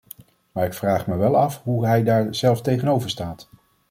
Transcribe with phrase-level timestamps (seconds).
[0.51, 3.49] Maar ik vraag me wel af hoe hij daar zelf tegenover staat.